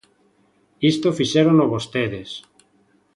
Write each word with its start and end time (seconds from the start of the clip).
Isto 0.91 1.07
fixérono 1.19 1.63
vostedes. 1.73 2.29